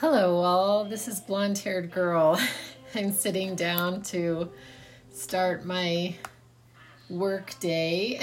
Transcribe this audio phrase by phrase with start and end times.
[0.00, 0.84] Hello, all.
[0.84, 2.38] This is blonde haired girl.
[2.94, 4.50] I'm sitting down to
[5.10, 6.14] start my
[7.08, 8.20] work day.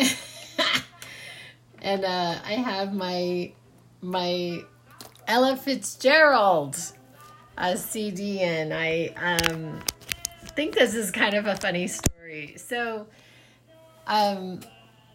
[1.81, 3.53] and uh, I have my
[4.01, 4.61] my
[5.27, 6.77] Ella Fitzgerald
[7.57, 8.71] uh, CD in.
[8.71, 9.79] I um,
[10.55, 12.53] think this is kind of a funny story.
[12.57, 13.07] So,
[14.05, 14.59] um,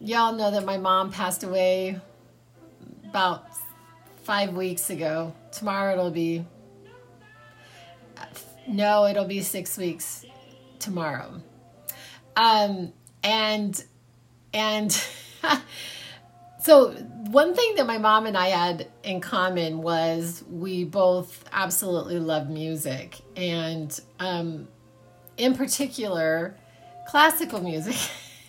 [0.00, 2.00] y'all know that my mom passed away
[3.04, 3.46] about
[4.24, 5.32] five weeks ago.
[5.58, 6.44] Tomorrow it'll be,
[8.68, 10.24] no, it'll be six weeks
[10.78, 11.42] tomorrow.
[12.36, 12.92] Um,
[13.24, 13.84] and,
[14.54, 14.92] and,
[16.60, 22.20] so one thing that my mom and I had in common was we both absolutely
[22.20, 24.68] love music and, um,
[25.36, 26.54] in particular,
[27.08, 27.96] classical music.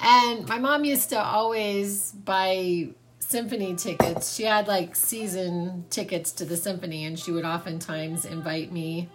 [0.00, 2.88] and my mom used to always buy
[3.32, 4.34] symphony tickets.
[4.34, 9.08] She had like season tickets to the symphony, and she would oftentimes invite me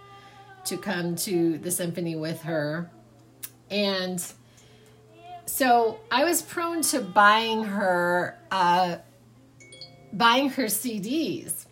[0.66, 2.90] to come to the symphony with her.
[3.70, 4.22] And
[5.46, 8.98] so I was prone to buying her uh,
[10.12, 11.68] buying her CDs.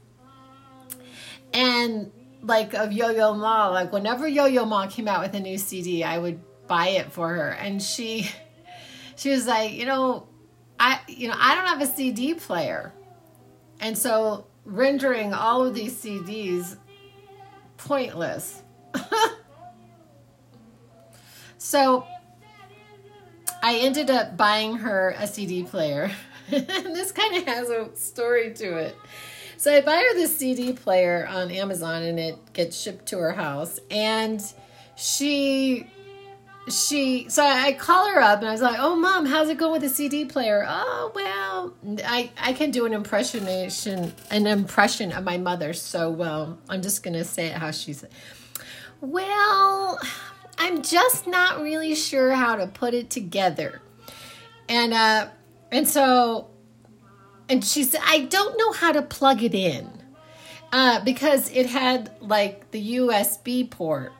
[1.52, 2.12] And
[2.44, 5.58] like of Yo Yo Ma, like whenever Yo Yo Ma came out with a new
[5.58, 7.50] CD, I would buy it for her.
[7.50, 8.30] And she
[9.16, 10.28] she was like, you know,
[10.80, 12.94] I you know, I don't have a CD player.
[13.80, 16.78] And so rendering all of these CDs
[17.78, 18.62] pointless.
[21.58, 22.06] so
[23.62, 26.12] I ended up buying her a CD player.
[26.52, 28.96] And this kind of has a story to it.
[29.58, 33.32] So I buy her the CD player on Amazon and it gets shipped to her
[33.32, 33.80] house.
[33.90, 34.44] And
[34.96, 35.88] she
[36.68, 39.74] she so I call her up and I was like, "Oh, mom, how's it going
[39.74, 45.24] with the CD player?" Oh, well, I I can do an impressionation an impression of
[45.24, 46.58] my mother so well.
[46.68, 48.10] I'm just gonna say it how she said.
[49.00, 50.00] Well,
[50.58, 53.82] I'm just not really sure how to put it together,
[54.68, 55.28] and uh,
[55.72, 56.50] and so,
[57.48, 59.92] and she said, "I don't know how to plug it in."
[60.72, 64.12] Uh, because it had like the USB port.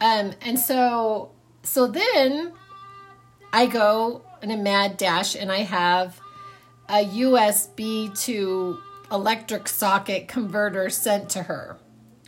[0.00, 1.33] Um, and so
[1.64, 2.52] so then
[3.52, 6.20] I go in a mad dash and I have
[6.88, 8.78] a USB to
[9.10, 11.78] electric socket converter sent to her.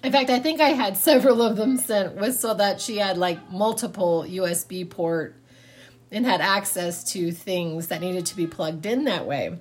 [0.03, 3.19] In fact, I think I had several of them sent with so that she had
[3.19, 5.35] like multiple USB port
[6.11, 9.59] and had access to things that needed to be plugged in that way.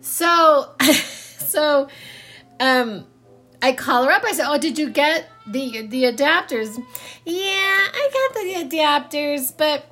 [0.00, 1.88] So, so,
[2.58, 3.06] um,
[3.62, 4.24] I call her up.
[4.24, 6.76] I said, "Oh, did you get the the adapters?"
[7.24, 7.44] Yeah,
[7.94, 9.86] I got the adapters, but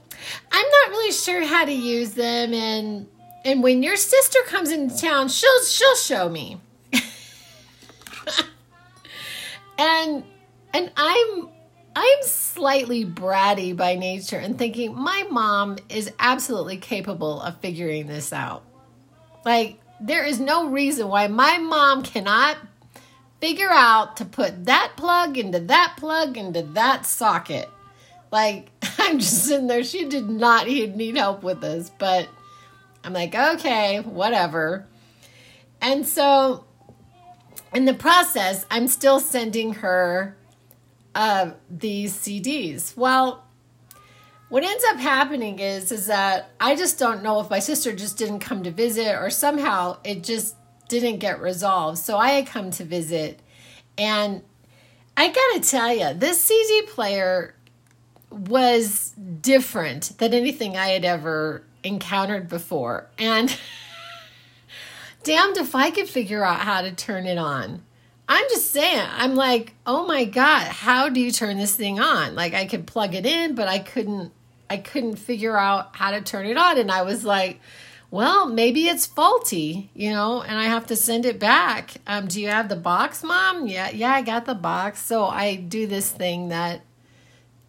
[0.52, 2.52] I'm not really sure how to use them.
[2.52, 3.06] And
[3.44, 6.60] and when your sister comes into town, she'll she'll show me.
[9.78, 10.24] and
[10.74, 11.48] and I'm
[11.94, 18.32] I'm slightly bratty by nature and thinking my mom is absolutely capable of figuring this
[18.32, 18.64] out.
[19.44, 22.56] Like there is no reason why my mom cannot
[23.40, 27.68] figure out to put that plug into that plug into that socket.
[28.30, 29.82] Like, I'm just sitting there.
[29.82, 32.28] She did not need help with this, but
[33.02, 34.86] I'm like, okay, whatever.
[35.80, 36.64] And so,
[37.74, 40.36] in the process, I'm still sending her
[41.14, 42.96] uh, these CDs.
[42.96, 43.44] Well,
[44.48, 48.18] what ends up happening is is that I just don't know if my sister just
[48.18, 50.56] didn't come to visit or somehow it just
[50.90, 51.98] didn't get resolved.
[51.98, 53.40] So I had come to visit,
[53.96, 54.42] and
[55.16, 57.54] I gotta tell you, this CD player
[58.30, 63.08] was different than anything I had ever encountered before.
[63.18, 63.56] And
[65.22, 67.82] damned if I could figure out how to turn it on.
[68.28, 72.36] I'm just saying, I'm like, oh my God, how do you turn this thing on?
[72.36, 74.32] Like I could plug it in, but I couldn't
[74.68, 76.78] I couldn't figure out how to turn it on.
[76.78, 77.60] And I was like,
[78.10, 81.94] well, maybe it's faulty, you know, and I have to send it back.
[82.08, 83.68] Um, do you have the box, mom?
[83.68, 85.00] Yeah, yeah, I got the box.
[85.00, 86.80] So I do this thing that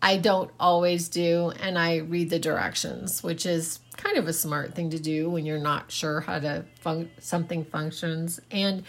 [0.01, 4.73] I don't always do, and I read the directions, which is kind of a smart
[4.73, 8.39] thing to do when you're not sure how to fun- something functions.
[8.49, 8.83] And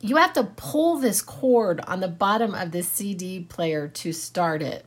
[0.00, 4.62] you have to pull this cord on the bottom of the CD player to start
[4.62, 4.86] it.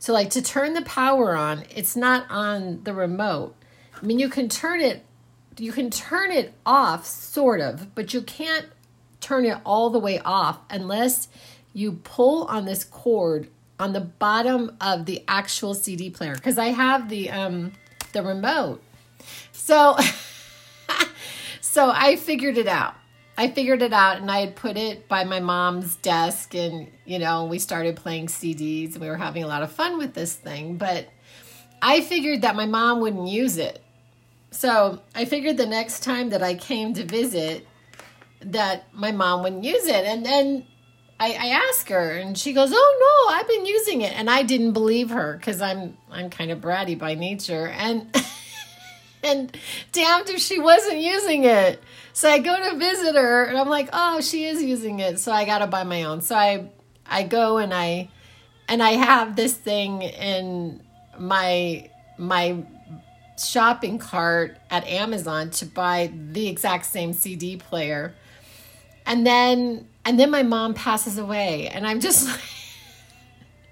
[0.00, 3.54] So, like to turn the power on, it's not on the remote
[4.00, 5.04] I mean, you can turn it,
[5.58, 8.66] you can turn it off, sort of, but you can't
[9.20, 11.28] turn it all the way off unless
[11.72, 13.48] you pull on this cord
[13.78, 16.34] on the bottom of the actual CD player.
[16.34, 17.72] Because I have the um
[18.12, 18.82] the remote,
[19.52, 19.96] so
[21.60, 22.94] so I figured it out.
[23.38, 27.18] I figured it out and I had put it by my mom's desk and you
[27.18, 30.34] know, we started playing CDs and we were having a lot of fun with this
[30.34, 31.08] thing, but
[31.82, 33.82] I figured that my mom wouldn't use it.
[34.56, 37.66] So, I figured the next time that I came to visit
[38.40, 40.04] that my mom wouldn't use it.
[40.04, 40.66] And then
[41.20, 44.42] I, I asked her and she goes, "Oh no, I've been using it." And I
[44.42, 48.14] didn't believe her cuz I'm I'm kind of bratty by nature and
[49.22, 49.56] and
[49.92, 51.82] damned if she wasn't using it.
[52.12, 55.18] So I go to visit her and I'm like, oh, she is using it.
[55.18, 56.22] So I got to buy my own.
[56.22, 56.70] So I,
[57.04, 58.08] I go and I,
[58.68, 60.82] and I have this thing in
[61.18, 62.64] my, my
[63.38, 68.14] shopping cart at Amazon to buy the exact same CD player.
[69.04, 72.28] And then, and then my mom passes away and I'm just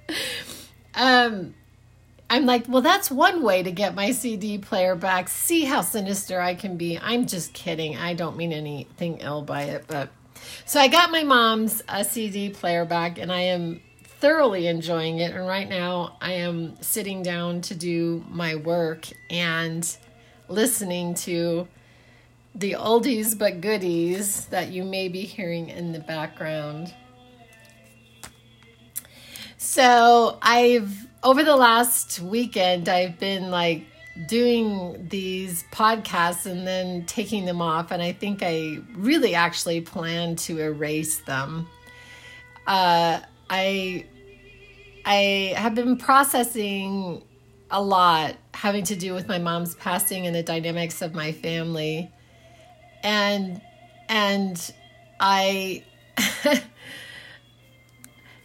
[0.95, 1.55] um,
[2.31, 5.29] I'm like, well, that's one way to get my CD player back.
[5.29, 6.99] See how sinister I can be.
[6.99, 7.97] I'm just kidding.
[7.97, 10.11] I don't mean anything ill by it, but
[10.65, 13.81] so I got my mom's uh, CD player back, and I am
[14.25, 15.35] thoroughly enjoying it.
[15.35, 19.87] And right now, I am sitting down to do my work and
[20.49, 21.69] listening to
[22.55, 26.95] the oldies but goodies that you may be hearing in the background.
[29.59, 33.85] So I've over the last weekend, I've been like
[34.27, 40.37] doing these podcasts and then taking them off, and I think I really actually plan
[40.37, 41.69] to erase them.
[42.67, 43.21] Uh,
[43.51, 44.07] I
[45.05, 47.23] I have been processing
[47.71, 52.11] a lot having to do with my mom's passing and the dynamics of my family,
[53.03, 53.61] and
[54.09, 54.75] and
[55.21, 55.85] I.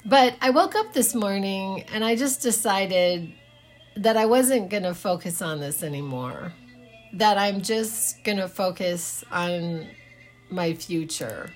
[0.06, 3.32] But I woke up this morning and I just decided
[3.98, 6.54] that I wasn't going to focus on this anymore.
[7.14, 9.88] That I'm just going to focus on
[10.50, 11.52] my future.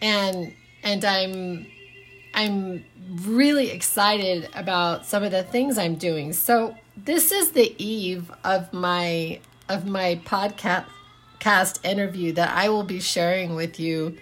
[0.00, 1.66] And and I'm
[2.34, 2.84] I'm
[3.22, 6.32] really excited about some of the things I'm doing.
[6.32, 10.86] So this is the eve of my of my podcast
[11.38, 14.16] cast interview that I will be sharing with you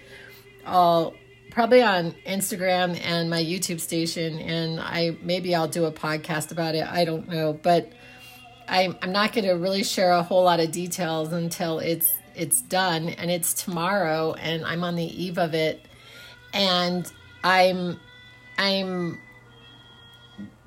[0.65, 1.13] all
[1.51, 6.75] probably on Instagram and my YouTube station, and I maybe I'll do a podcast about
[6.75, 6.85] it.
[6.85, 7.91] I don't know, but
[8.67, 12.61] I'm I'm not going to really share a whole lot of details until it's it's
[12.61, 15.85] done, and it's tomorrow, and I'm on the eve of it,
[16.53, 17.11] and
[17.43, 17.99] I'm
[18.57, 19.19] I'm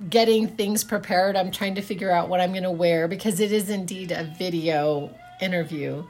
[0.08, 1.36] getting things prepared.
[1.36, 4.24] I'm trying to figure out what I'm going to wear because it is indeed a
[4.38, 6.04] video interview.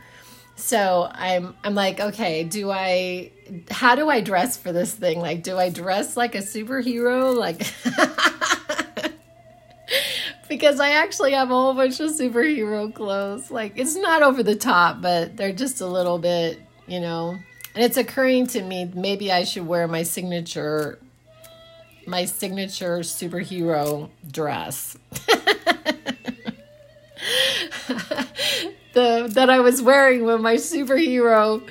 [0.57, 3.31] So I'm I'm like, okay, do I
[3.71, 5.21] how do I dress for this thing?
[5.21, 7.37] Like do I dress like a superhero?
[7.37, 7.59] Like
[10.49, 13.51] because I actually have a whole bunch of superhero clothes.
[13.51, 17.39] Like it's not over the top, but they're just a little bit, you know.
[17.75, 20.99] And it's occurring to me maybe I should wear my signature
[22.07, 24.97] my signature superhero dress.
[28.97, 31.63] the that I was wearing when my superhero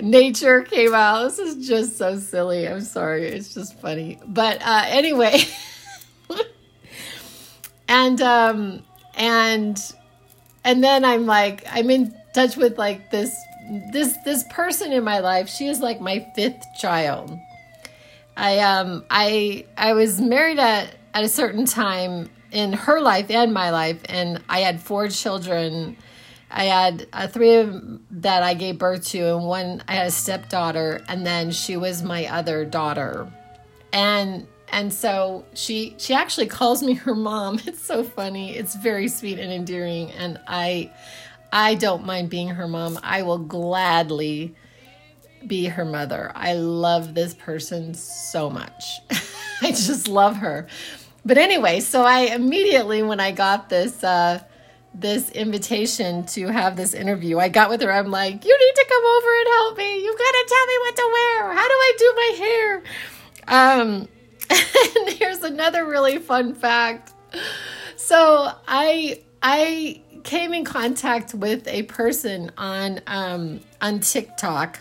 [0.00, 1.24] nature came out.
[1.24, 2.66] This is just so silly.
[2.68, 3.26] I'm sorry.
[3.26, 4.18] It's just funny.
[4.26, 5.40] But uh, anyway,
[7.88, 8.82] and um,
[9.14, 9.78] and
[10.64, 13.36] and then I'm like I'm in touch with like this
[13.92, 15.48] this this person in my life.
[15.48, 17.38] She is like my fifth child.
[18.38, 23.52] I um I I was married at at a certain time in her life and
[23.52, 25.98] my life, and I had four children
[26.50, 27.62] I had uh, three
[28.10, 32.02] that I gave birth to, and one I had a stepdaughter, and then she was
[32.02, 33.30] my other daughter,
[33.92, 37.60] and and so she she actually calls me her mom.
[37.66, 38.56] It's so funny.
[38.56, 40.90] It's very sweet and endearing, and I
[41.52, 42.98] I don't mind being her mom.
[43.02, 44.54] I will gladly
[45.46, 46.32] be her mother.
[46.34, 49.00] I love this person so much.
[49.62, 50.66] I just love her.
[51.24, 54.02] But anyway, so I immediately when I got this.
[54.02, 54.42] Uh,
[54.94, 57.38] this invitation to have this interview.
[57.38, 57.92] I got with her.
[57.92, 60.02] I'm like, you need to come over and help me.
[60.02, 61.52] You gotta tell me what to wear.
[61.54, 62.82] How do I do my hair?
[63.48, 64.08] Um,
[64.96, 67.12] and here's another really fun fact.
[67.96, 74.80] So I I came in contact with a person on um, on TikTok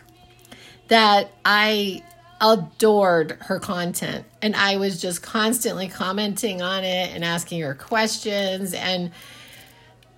[0.87, 2.03] that I
[2.39, 8.73] adored her content and I was just constantly commenting on it and asking her questions
[8.73, 9.11] and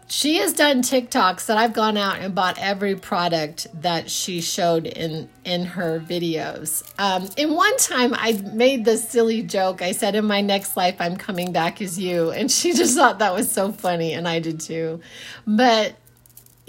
[0.09, 4.87] she has done TikToks that I've gone out and bought every product that she showed
[4.87, 6.83] in in her videos.
[6.97, 9.83] Um, in one time, I made this silly joke.
[9.83, 13.19] I said, "In my next life, I'm coming back as you," and she just thought
[13.19, 14.99] that was so funny, and I did too.
[15.45, 15.95] But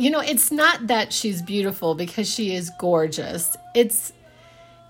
[0.00, 3.54] you know, it's not that she's beautiful because she is gorgeous.
[3.74, 4.14] It's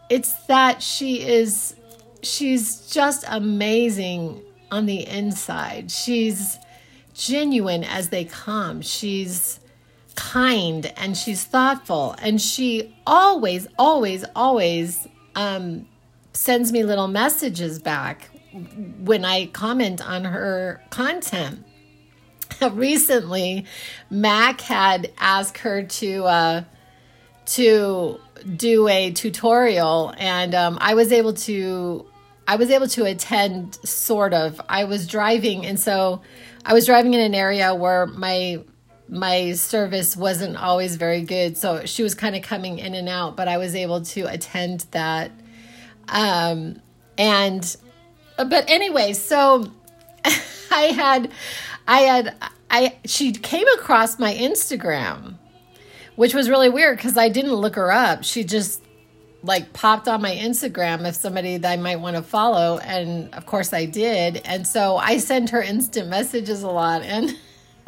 [0.09, 1.75] it's that she is
[2.23, 4.41] she's just amazing
[4.71, 5.91] on the inside.
[5.91, 6.59] She's
[7.13, 8.83] genuine as they come.
[8.83, 9.59] She's
[10.15, 15.89] kind and she's thoughtful and she always always always um,
[16.35, 18.31] sends me little messages back
[19.01, 21.65] when I comment on her content.
[22.73, 23.67] Recently,
[24.11, 26.65] Mac had asked her to uh,
[27.47, 28.21] to
[28.57, 32.07] do a tutorial, and um, I was able to
[32.47, 34.61] I was able to attend sort of.
[34.69, 36.23] I was driving, and so
[36.65, 38.63] I was driving in an area where my
[39.09, 43.37] my service wasn't always very good, so she was kind of coming in and out,
[43.37, 45.31] but I was able to attend that.
[46.09, 46.81] Um,
[47.17, 47.77] and
[48.37, 49.71] but anyway, so
[50.71, 51.31] I had
[51.91, 52.37] I had
[52.71, 55.35] I she came across my Instagram,
[56.15, 58.23] which was really weird because I didn't look her up.
[58.23, 58.81] She just
[59.43, 63.45] like popped on my Instagram if somebody that I might want to follow, and of
[63.45, 64.41] course I did.
[64.45, 67.37] And so I sent her instant messages a lot, and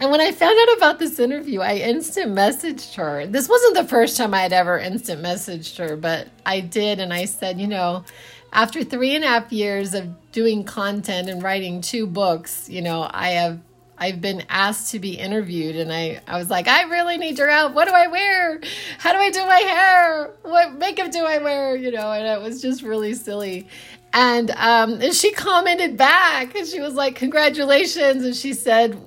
[0.00, 3.24] and when I found out about this interview, I instant messaged her.
[3.28, 7.12] This wasn't the first time I had ever instant messaged her, but I did, and
[7.12, 8.04] I said, you know,
[8.52, 13.08] after three and a half years of doing content and writing two books, you know,
[13.10, 13.60] I have
[13.98, 17.48] I've been asked to be interviewed and I, I was like, I really need your
[17.48, 17.72] help.
[17.72, 18.60] What do I wear?
[18.98, 20.30] How do I do my hair?
[20.42, 21.76] What makeup do I wear?
[21.76, 23.68] You know, and it was just really silly.
[24.12, 28.24] And um, and she commented back and she was like, Congratulations.
[28.24, 28.98] And she said,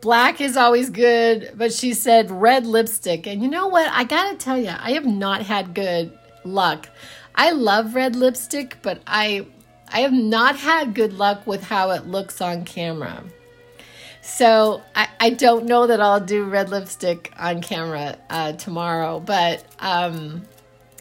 [0.00, 3.26] Black is always good, but she said red lipstick.
[3.26, 3.90] And you know what?
[3.92, 6.88] I gotta tell you, I have not had good luck.
[7.40, 9.46] I love red lipstick, but I
[9.88, 13.24] I have not had good luck with how it looks on camera.
[14.20, 19.64] So I, I don't know that I'll do red lipstick on camera uh, tomorrow, but
[19.78, 20.42] um,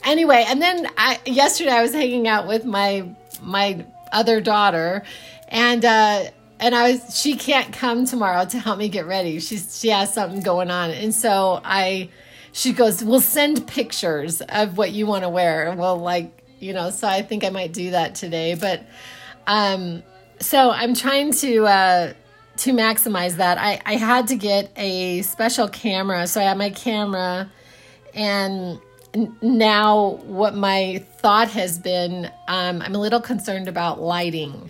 [0.05, 0.45] anyway.
[0.47, 5.03] And then I, yesterday I was hanging out with my my other daughter,
[5.49, 6.23] and uh,
[6.61, 9.41] and I was she can't come tomorrow to help me get ready.
[9.41, 12.07] She's she has something going on, and so I
[12.51, 16.89] she goes, "We'll send pictures of what you want to wear." Well, like you know,
[16.89, 18.85] so I think I might do that today, but
[19.47, 20.03] um,
[20.39, 21.65] so I'm trying to.
[21.65, 22.13] Uh,
[22.57, 26.27] to maximize that, I, I had to get a special camera.
[26.27, 27.49] So I have my camera,
[28.13, 28.81] and
[29.41, 34.69] now what my thought has been um, I'm a little concerned about lighting.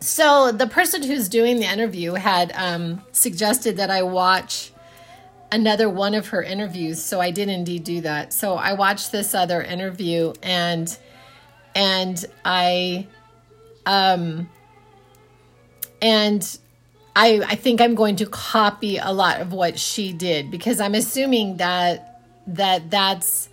[0.00, 4.70] So the person who's doing the interview had um, suggested that I watch
[5.52, 9.34] another one of her interviews so i did indeed do that so i watched this
[9.34, 10.98] other interview and
[11.74, 13.06] and i
[13.86, 14.48] um
[16.02, 16.58] and
[17.16, 20.94] I, I think I'm going to copy a lot of what she did because I'm
[20.94, 23.48] assuming that that that's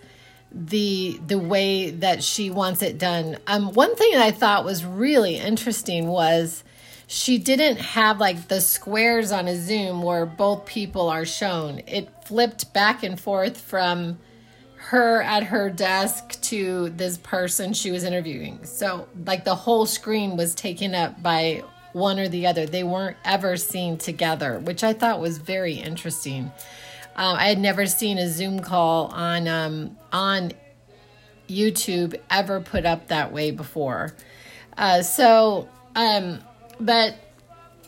[0.52, 3.38] the the way that she wants it done.
[3.46, 6.62] Um, one thing that I thought was really interesting was
[7.06, 11.82] she didn't have like the squares on a Zoom where both people are shown.
[11.86, 14.18] It flipped back and forth from
[14.76, 18.64] her at her desk to this person she was interviewing.
[18.64, 22.66] So like the whole screen was taken up by one or the other.
[22.66, 26.52] They weren't ever seen together, which I thought was very interesting.
[27.16, 30.52] Uh, I had never seen a Zoom call on um, on
[31.48, 34.14] YouTube ever put up that way before.
[34.76, 36.40] Uh, so, um,
[36.80, 37.16] but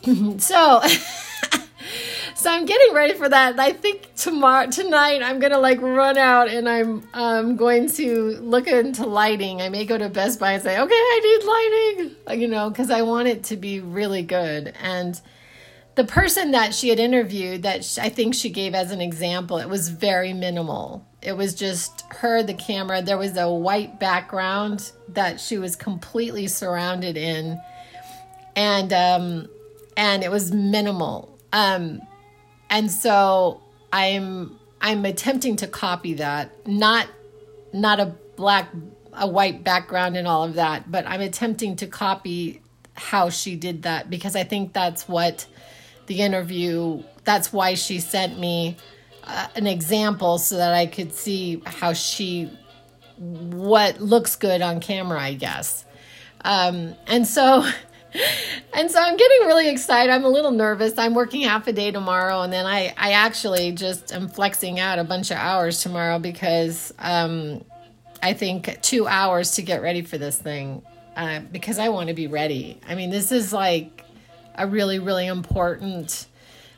[0.37, 0.81] so
[2.35, 3.59] so I'm getting ready for that.
[3.59, 8.67] I think tomorrow tonight I'm gonna like run out and I'm um, going to look
[8.67, 9.61] into lighting.
[9.61, 12.89] I may go to Best Buy and say, okay, I need lighting, you know, because
[12.89, 14.73] I want it to be really good.
[14.81, 15.19] And
[15.97, 19.67] the person that she had interviewed, that I think she gave as an example, it
[19.67, 21.03] was very minimal.
[21.23, 23.01] It was just her, the camera.
[23.01, 27.59] There was a white background that she was completely surrounded in,
[28.57, 29.47] and um,
[29.95, 31.39] and it was minimal.
[31.53, 32.01] Um,
[32.69, 33.61] and so
[33.91, 37.07] i'm i'm attempting to copy that not
[37.73, 38.69] not a black
[39.13, 42.61] a white background and all of that but i'm attempting to copy
[42.93, 45.45] how she did that because i think that's what
[46.07, 48.75] the interview that's why she sent me
[49.23, 52.49] uh, an example so that i could see how she
[53.17, 55.85] what looks good on camera i guess
[56.45, 57.67] um, and so
[58.73, 60.11] and so I'm getting really excited.
[60.11, 60.97] I'm a little nervous.
[60.97, 64.99] I'm working half a day tomorrow, and then I, I actually just am flexing out
[64.99, 67.63] a bunch of hours tomorrow because um,
[68.21, 70.81] I think two hours to get ready for this thing
[71.15, 72.79] uh, because I want to be ready.
[72.87, 74.03] I mean, this is like
[74.55, 76.27] a really, really important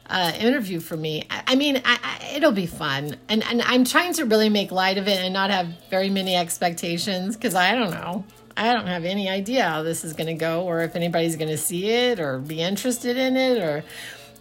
[0.10, 1.26] uh, interview for me.
[1.30, 4.72] I, I mean, I, I, it'll be fun, and and I'm trying to really make
[4.72, 8.26] light of it and not have very many expectations because I don't know.
[8.60, 11.50] I don't have any idea how this is going to go, or if anybody's going
[11.50, 13.86] to see it or be interested in it, or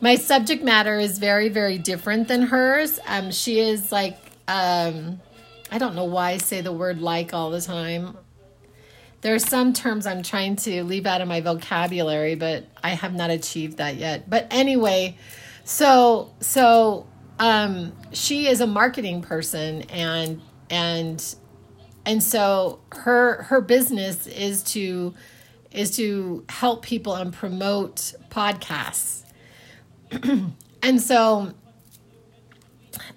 [0.01, 2.99] my subject matter is very, very different than hers.
[3.07, 5.21] Um, she is like, um,
[5.71, 8.19] I don't know why I say the word like all the time.
[9.21, 13.15] There are some terms I'm trying to leave out of my vocabulary, but I have
[13.15, 14.29] not achieved that yet.
[14.29, 15.17] But anyway,
[15.63, 17.07] so so
[17.39, 21.37] um, she is a marketing person, and and
[22.09, 25.15] and so her her business is to
[25.71, 29.25] is to help people and promote podcasts.
[30.83, 31.53] and so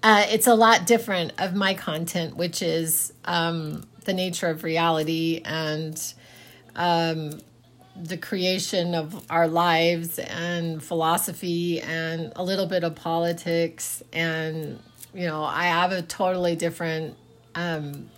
[0.03, 5.41] uh, it's a lot different of my content, which is um, the nature of reality
[5.45, 6.13] and
[6.75, 7.39] um,
[7.95, 14.79] the creation of our lives and philosophy and a little bit of politics and
[15.13, 17.17] you know i have a totally different
[17.53, 18.10] um,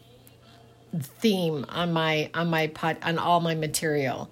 [1.00, 4.30] theme on my on my pod on all my material.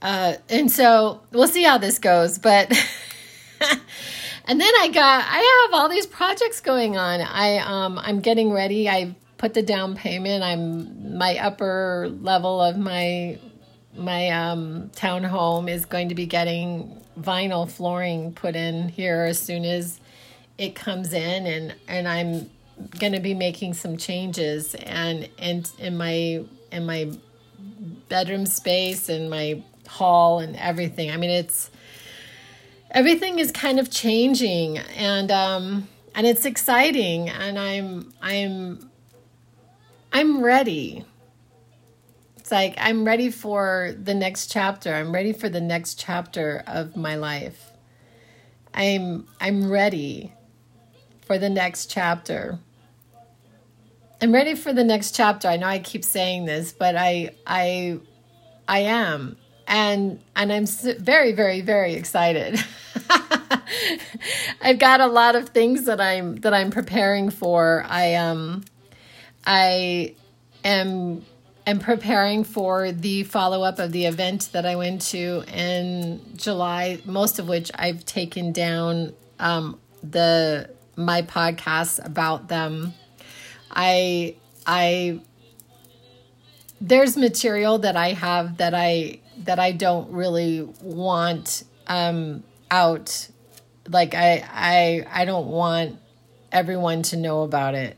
[0.00, 2.68] Uh, and so we'll see how this goes but
[4.46, 7.20] and then i got i have all these projects going on.
[7.20, 8.88] I um i'm getting ready.
[8.88, 10.44] I put the down payment.
[10.44, 13.38] I'm my upper level of my
[13.94, 19.64] my um, townhome is going to be getting vinyl flooring put in here as soon
[19.64, 20.00] as
[20.58, 22.50] it comes in, and and I'm
[22.98, 27.10] going to be making some changes and and in my in my
[28.08, 31.10] bedroom space and my hall and everything.
[31.10, 31.70] I mean, it's
[32.90, 38.90] everything is kind of changing and um and it's exciting and I'm I'm
[40.12, 41.04] I'm ready
[42.38, 44.94] It's like I'm ready for the next chapter.
[44.94, 47.72] I'm ready for the next chapter of my life.
[48.74, 50.32] I'm I'm ready
[51.26, 52.58] for the next chapter.
[54.22, 55.48] I'm ready for the next chapter.
[55.48, 57.98] I know I keep saying this, but I I
[58.68, 62.64] I am and and I'm very very very excited.
[64.62, 67.84] I've got a lot of things that I'm that I'm preparing for.
[67.88, 68.62] I um
[69.44, 70.14] I
[70.62, 71.24] am
[71.66, 77.00] am preparing for the follow up of the event that I went to in July,
[77.04, 82.94] most of which I've taken down um, the my podcast about them.
[83.72, 85.20] I I
[86.80, 93.28] there's material that I have that I that I don't really want um, out.
[93.88, 95.98] Like I I I don't want
[96.50, 97.96] everyone to know about it.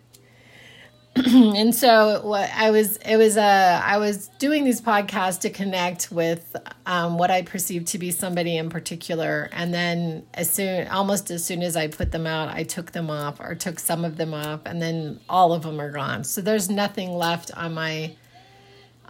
[1.27, 6.11] and so what I was it was uh I was doing these podcasts to connect
[6.11, 9.49] with um, what I perceived to be somebody in particular.
[9.53, 13.11] And then as soon almost as soon as I put them out I took them
[13.11, 16.25] off or took some of them off and then all of them are gone.
[16.25, 18.17] So there's nothing left on my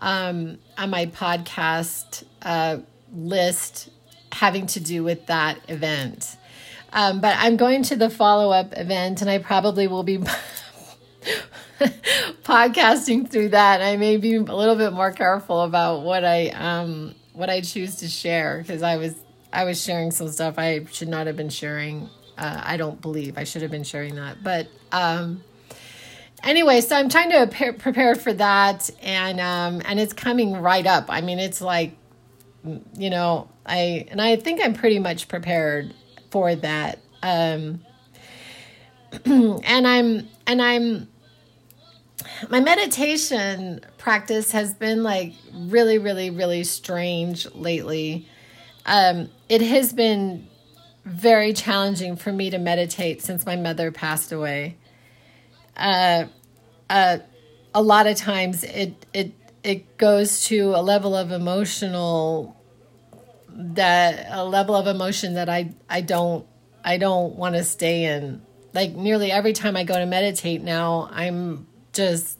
[0.00, 2.78] um on my podcast uh
[3.14, 3.88] list
[4.30, 6.36] having to do with that event.
[6.92, 10.22] Um, but I'm going to the follow up event and I probably will be
[12.42, 13.82] podcasting through that.
[13.82, 17.96] I may be a little bit more careful about what I um what I choose
[17.96, 19.14] to share because I was
[19.52, 22.08] I was sharing some stuff I should not have been sharing.
[22.36, 25.42] Uh, I don't believe I should have been sharing that, but um
[26.44, 30.86] anyway, so I'm trying to prepare, prepare for that, and um, and it's coming right
[30.86, 31.06] up.
[31.08, 31.96] I mean, it's like,
[32.94, 35.94] you know, I and I think I'm pretty much prepared
[36.30, 37.00] for that.
[37.22, 37.80] Um,
[39.24, 41.08] and I'm and I'm
[42.50, 48.28] my meditation practice has been like really, really, really strange lately.
[48.86, 50.48] Um, it has been
[51.04, 54.76] very challenging for me to meditate since my mother passed away.
[55.76, 56.24] Uh,
[56.88, 57.18] uh,
[57.74, 62.56] a lot of times it it it goes to a level of emotional
[63.48, 66.46] that a level of emotion that I I don't
[66.84, 68.42] I don't want to stay in.
[68.72, 72.38] Like nearly every time I go to meditate now, I'm just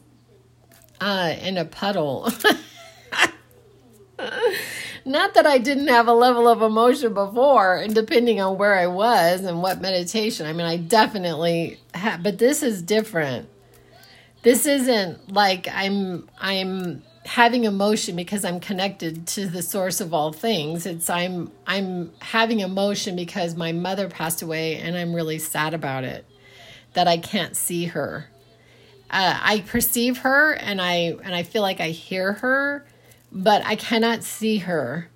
[1.01, 2.29] uh, in a puddle.
[5.07, 8.87] Not that I didn't have a level of emotion before, and depending on where I
[8.87, 10.47] was and what meditation.
[10.47, 13.47] I mean, I definitely have, but this is different.
[14.41, 20.31] This isn't like I'm I'm having emotion because I'm connected to the source of all
[20.31, 20.87] things.
[20.87, 26.03] It's I'm I'm having emotion because my mother passed away and I'm really sad about
[26.03, 26.25] it.
[26.93, 28.29] That I can't see her
[29.09, 32.85] uh, I perceive her and I and I feel like I hear her,
[33.31, 35.09] but I cannot see her.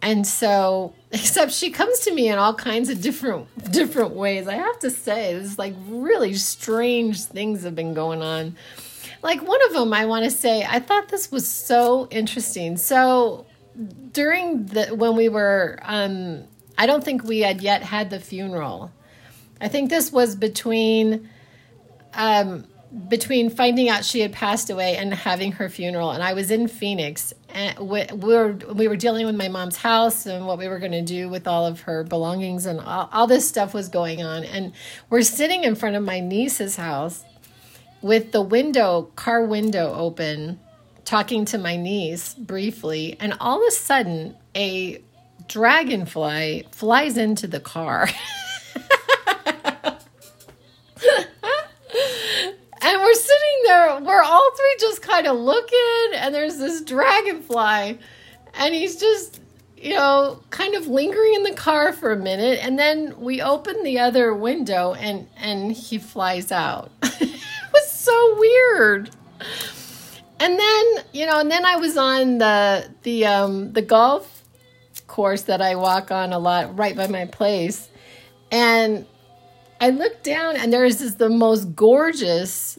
[0.00, 4.48] and so except she comes to me in all kinds of different different ways.
[4.48, 8.56] I have to say, this like really strange things have been going on.
[9.22, 12.76] Like one of them, I want to say, I thought this was so interesting.
[12.76, 13.46] So
[14.12, 16.44] during the when we were, um,
[16.76, 18.90] I don't think we had yet had the funeral.
[19.60, 21.30] I think this was between
[22.14, 22.64] um,
[23.08, 26.10] between finding out she had passed away and having her funeral.
[26.10, 29.76] And i was in phoenix and we, we were we were dealing with my mom's
[29.76, 33.08] house and what we were going to do with all of her belongings and all,
[33.12, 34.44] all this stuff was going on.
[34.44, 34.72] And
[35.08, 37.24] we're sitting in front of my niece's house
[38.02, 40.60] with the window car window open
[41.04, 43.16] talking to my niece briefly.
[43.20, 45.02] And all of a sudden a
[45.48, 48.08] dragonfly flies into the car
[54.82, 57.98] just kind of looking, and there's this dragonfly,
[58.54, 59.40] and he's just,
[59.78, 63.82] you know, kind of lingering in the car for a minute, and then we open
[63.82, 66.90] the other window, and and he flies out.
[67.02, 67.40] it
[67.72, 69.10] was so weird.
[70.38, 74.42] And then, you know, and then I was on the the um the golf
[75.06, 77.88] course that I walk on a lot right by my place.
[78.50, 79.06] And
[79.80, 82.78] I looked down and there is this the most gorgeous,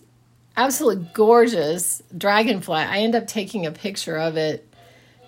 [0.56, 2.80] absolutely gorgeous dragonfly.
[2.82, 4.68] I end up taking a picture of it.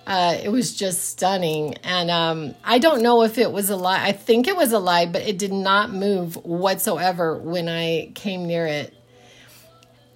[0.06, 1.76] Uh, it was just stunning.
[1.84, 4.02] And um, I don't know if it was alive.
[4.04, 8.68] I think it was alive, but it did not move whatsoever when I came near
[8.68, 8.94] it.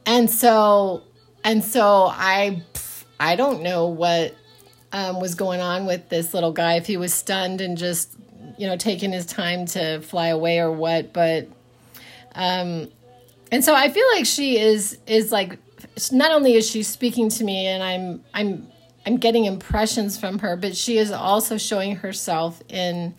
[0.05, 1.03] And so,
[1.43, 2.63] and so I,
[3.19, 4.35] I don't know what
[4.91, 6.75] um, was going on with this little guy.
[6.75, 8.15] If he was stunned and just
[8.59, 11.47] you know, taking his time to fly away or what, but
[12.35, 12.89] um
[13.51, 15.57] and so I feel like she is is like
[16.11, 18.67] not only is she speaking to me and I'm I'm
[19.05, 23.15] I'm getting impressions from her, but she is also showing herself in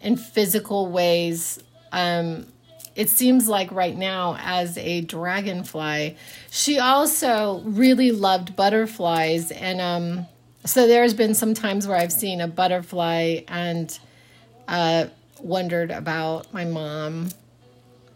[0.00, 1.62] in physical ways.
[1.92, 2.46] Um
[2.94, 6.16] it seems like right now as a dragonfly.
[6.50, 10.26] She also really loved butterflies and um
[10.66, 13.98] so there's been some times where I've seen a butterfly and
[14.66, 15.06] uh,
[15.40, 17.28] wondered about my mom.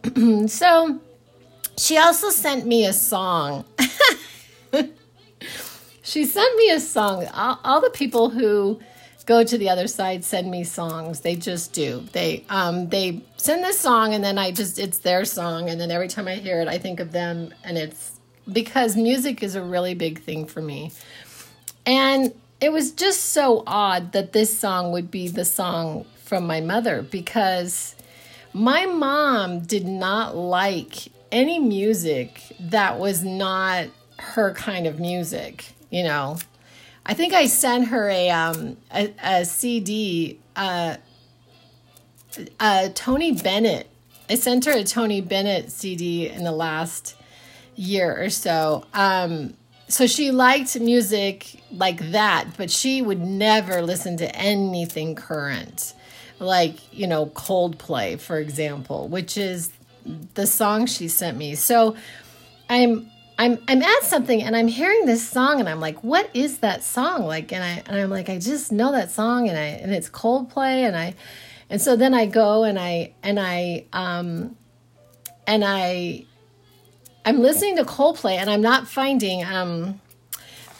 [0.47, 0.99] so
[1.79, 3.65] she also sent me a song.
[6.03, 7.27] she sent me a song.
[7.33, 8.81] All, all, the people who
[9.27, 11.21] go to the other side send me songs.
[11.21, 12.05] They just do.
[12.13, 15.91] They um they send this song and then I just it's their song and then
[15.91, 18.19] every time I hear it I think of them and it's
[18.51, 20.93] because music is a really big thing for me.
[21.87, 26.61] And it was just so odd that this song would be the song from my
[26.61, 27.95] mother because
[28.53, 33.89] my mom did not like any music that was not
[34.19, 36.39] her kind of music, you know.
[37.07, 40.97] I think I sent her a um a, a CD uh
[42.95, 43.89] Tony Bennett.
[44.31, 47.17] I sent her a Tony Bennett CD in the last
[47.77, 48.85] year or so.
[48.93, 49.55] Um
[49.89, 55.95] so she liked music like that, but she would never listen to anything current
[56.41, 59.73] like, you know, Coldplay, for example, which is
[60.35, 61.55] the song she sent me.
[61.55, 61.97] So
[62.69, 66.59] I'm I'm I'm at something and I'm hearing this song and I'm like, what is
[66.59, 67.25] that song?
[67.25, 70.11] Like and I and I'm like, I just know that song and I and it's
[70.11, 71.15] Coldplay and I
[71.71, 74.57] and so then I go and I and I um
[75.47, 76.25] and I
[77.25, 80.01] I'm listening to Coldplay and I'm not finding um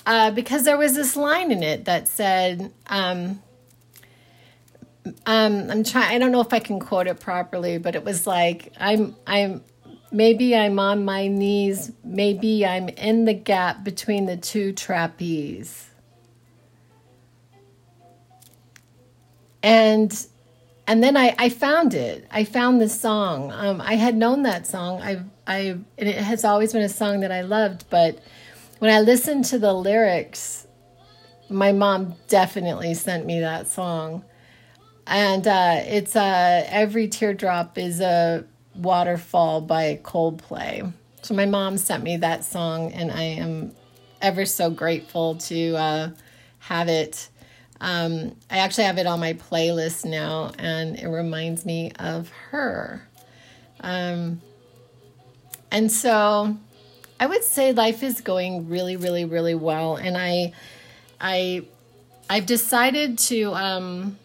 [0.07, 3.41] uh because there was this line in it that said um
[5.27, 6.15] um, I'm trying.
[6.15, 9.63] I don't know if I can quote it properly, but it was like I'm I'm
[10.11, 11.93] maybe I'm on my knees.
[12.05, 15.91] Maybe I'm in the gap between the two trapeze.
[19.63, 20.27] And
[20.87, 22.27] and then I, I found it.
[22.31, 23.53] I found the song.
[23.53, 25.03] Um, I had known that song.
[25.03, 27.85] I I it has always been a song that I loved.
[27.91, 28.19] But
[28.79, 30.67] when I listened to the lyrics,
[31.51, 34.25] my mom definitely sent me that song
[35.09, 38.45] and uh, it's uh, every teardrop is a
[38.75, 40.93] waterfall by Coldplay.
[41.23, 43.73] So my mom sent me that song, and I am
[44.21, 46.11] ever so grateful to uh,
[46.61, 47.31] have it.
[47.81, 53.09] Um, I actually have it on my playlist now, and it reminds me of her.
[53.81, 54.43] Um,
[55.71, 56.57] and so
[57.19, 60.53] I would say life is going really, really, really well, and I,
[61.19, 61.65] I,
[62.29, 63.55] I've decided to.
[63.55, 64.19] Um,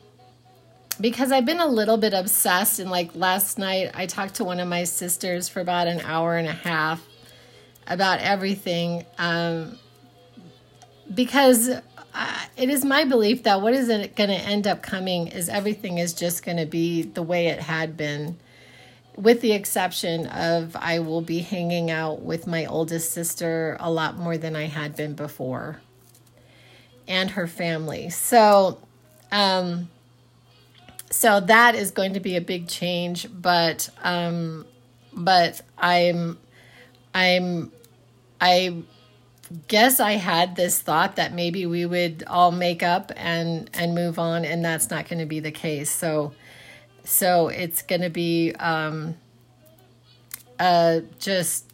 [0.99, 2.79] because I've been a little bit obsessed.
[2.79, 6.37] And like last night, I talked to one of my sisters for about an hour
[6.37, 7.05] and a half
[7.87, 9.05] about everything.
[9.17, 9.77] Um,
[11.13, 11.69] because
[12.13, 15.49] I, it is my belief that what is it going to end up coming is
[15.49, 18.37] everything is just going to be the way it had been
[19.15, 24.17] with the exception of I will be hanging out with my oldest sister a lot
[24.17, 25.81] more than I had been before
[27.07, 28.09] and her family.
[28.09, 28.79] So
[29.31, 29.89] um
[31.13, 34.65] so that is going to be a big change, but um
[35.13, 36.39] but I'm
[37.13, 37.71] I'm
[38.41, 38.83] I
[39.67, 44.17] guess I had this thought that maybe we would all make up and and move
[44.17, 45.91] on and that's not going to be the case.
[45.91, 46.33] So
[47.03, 49.15] so it's going to be um,
[50.59, 51.72] uh, just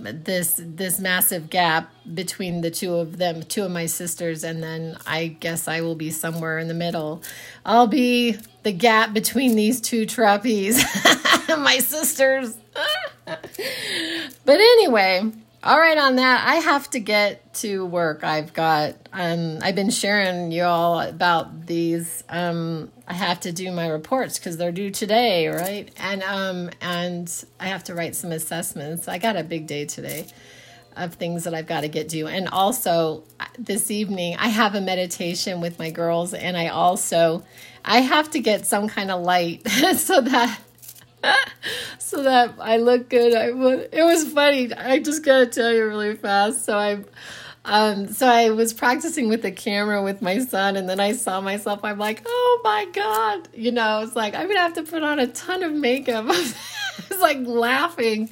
[0.00, 4.96] this this massive gap between the two of them, two of my sisters, and then
[5.06, 7.22] I guess I will be somewhere in the middle.
[7.66, 10.78] I'll be the gap between these two trappies,
[11.58, 12.56] my sisters.
[13.24, 13.40] but
[14.48, 18.22] anyway, all right on that i have to get to work.
[18.22, 22.22] I've got um i've been sharing you all about these.
[22.28, 25.90] Um i have to do my reports because they're due today right?
[25.98, 29.08] And um and i have to write some assessments.
[29.08, 30.26] I got a big day today
[30.96, 32.26] of things that i've got to get due.
[32.26, 33.24] And also
[33.58, 37.44] this evening i have a meditation with my girls and i also
[37.84, 40.60] i have to get some kind of light so that
[41.98, 43.34] so that I look good.
[43.34, 43.48] I
[43.92, 44.72] it was funny.
[44.72, 46.64] I just gotta tell you really fast.
[46.64, 47.04] So I,
[47.64, 51.40] um, so I was practicing with the camera with my son, and then I saw
[51.40, 51.80] myself.
[51.82, 55.18] I'm like, oh my god, you know, it's like I'm gonna have to put on
[55.18, 56.24] a ton of makeup.
[56.28, 58.30] I was like laughing,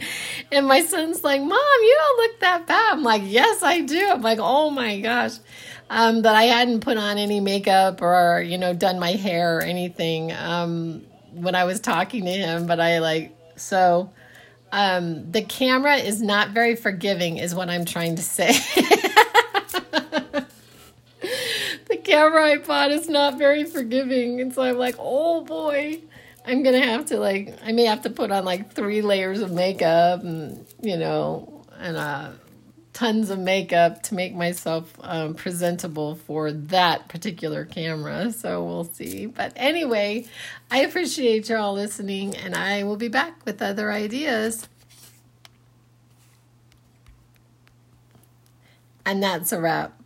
[0.53, 4.09] and my son's like, "Mom, you don't look that bad." I'm like, "Yes, I do."
[4.11, 5.35] I'm like, "Oh my gosh."
[5.89, 9.63] Um, that I hadn't put on any makeup or you know done my hair or
[9.63, 10.33] anything.
[10.33, 14.11] Um, when I was talking to him, but I like so
[14.73, 18.53] um the camera is not very forgiving is what I'm trying to say.
[21.89, 24.41] the camera I bought is not very forgiving.
[24.41, 26.01] And so I'm like, oh boy,
[26.45, 29.53] I'm gonna have to like I may have to put on like three layers of
[29.53, 32.31] makeup and you know and uh
[32.97, 38.33] tons of makeup to make myself um, presentable for that particular camera.
[38.33, 39.27] So we'll see.
[39.27, 40.27] But anyway,
[40.71, 44.67] I appreciate y'all listening, and I will be back with other ideas.
[49.05, 50.01] And that's a wrap.